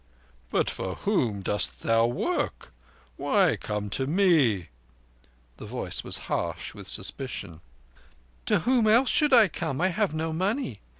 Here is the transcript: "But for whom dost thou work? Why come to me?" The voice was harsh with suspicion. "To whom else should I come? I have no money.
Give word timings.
"But 0.49 0.67
for 0.67 0.95
whom 0.95 1.43
dost 1.43 1.81
thou 1.83 2.07
work? 2.07 2.73
Why 3.17 3.55
come 3.55 3.87
to 3.91 4.07
me?" 4.07 4.69
The 5.57 5.65
voice 5.65 6.03
was 6.03 6.17
harsh 6.25 6.73
with 6.73 6.87
suspicion. 6.87 7.61
"To 8.47 8.61
whom 8.61 8.87
else 8.87 9.09
should 9.09 9.31
I 9.31 9.47
come? 9.47 9.79
I 9.79 9.89
have 9.89 10.15
no 10.15 10.33
money. 10.33 10.79